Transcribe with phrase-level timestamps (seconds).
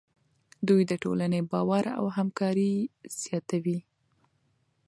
[0.67, 2.73] دوی د ټولنې باور او همکاري
[3.21, 3.79] زیاتوي.